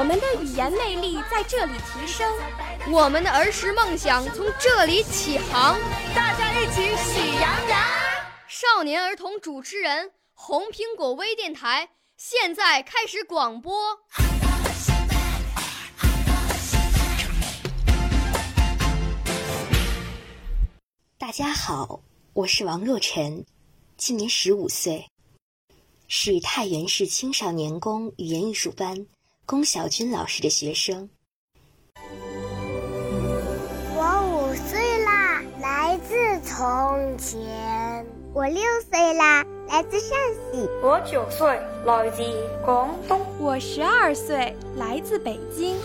[0.00, 2.26] 我们的语言魅力在这里提升，
[2.90, 5.78] 我们的儿时梦想从这里起航。
[6.14, 7.78] 大家一起喜羊羊。
[8.48, 13.78] 少年儿童主持人，红苹果微电台现在开始广播。
[21.18, 22.00] 大家好，
[22.32, 23.44] 我是王若晨，
[23.98, 25.06] 今年十五岁，
[26.08, 29.06] 是太原市青少年宫语言艺术班
[29.50, 31.10] 龚小军老师的学生。
[33.96, 38.06] 我五岁啦，来自从前。
[38.32, 40.16] 我六岁啦，来自陕
[40.52, 40.68] 西。
[40.80, 41.48] 我九岁，
[41.84, 42.22] 来自
[42.64, 43.26] 广东。
[43.40, 45.76] 我十二岁，来自北京。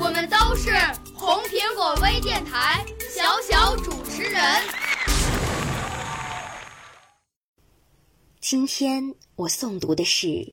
[0.00, 0.72] 我们都是
[1.14, 4.42] 红苹果微电台小小主持人。
[8.40, 10.52] 今天我诵读的是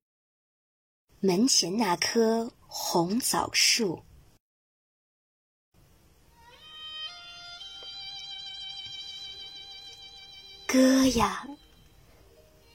[1.20, 4.04] 门前那棵红枣树。
[10.68, 11.48] 哥呀，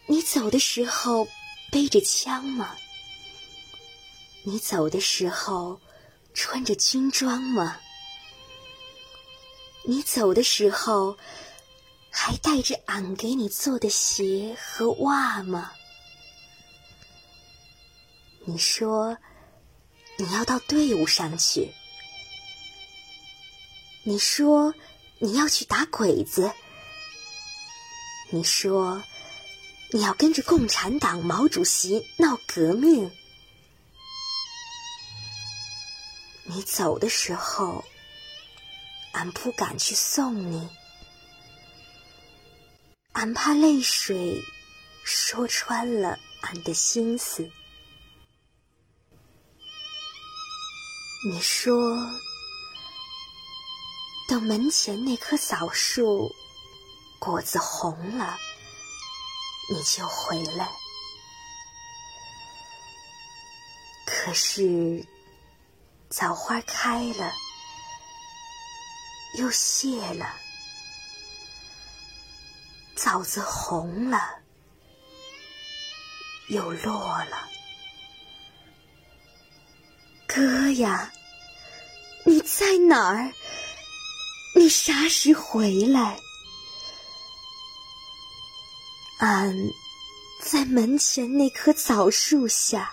[0.06, 1.28] 你走的时候
[1.70, 2.76] 背着枪吗？
[4.42, 5.80] 你走的时候
[6.34, 7.78] 穿着军装吗？
[9.84, 11.16] 你走的时候
[12.10, 15.72] 还带着俺给你做的鞋和袜吗？
[18.44, 19.16] 你说
[20.18, 21.72] 你要到队伍上去，
[24.04, 24.74] 你说
[25.20, 26.52] 你要去打鬼子。
[28.30, 29.02] 你说
[29.92, 33.12] 你要跟着共产党毛主席闹革命，
[36.44, 37.84] 你走的时候，
[39.12, 40.68] 俺不敢去送你，
[43.12, 44.42] 俺怕泪水
[45.04, 47.50] 说穿了俺的心思。
[51.24, 51.96] 你说
[54.28, 56.34] 等门前那棵枣树。
[57.20, 58.36] 果子红了，
[59.70, 60.68] 你就回来。
[64.04, 65.06] 可是
[66.10, 67.32] 枣花开了，
[69.38, 70.26] 又谢了；
[72.96, 74.40] 枣子红了，
[76.48, 77.48] 又落了。
[80.26, 81.12] 哥呀，
[82.24, 83.32] 你在哪儿？
[84.54, 86.18] 你啥时回来？
[89.18, 89.56] 俺
[90.40, 92.92] 在门前那棵枣树下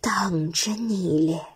[0.00, 1.55] 等着你咧。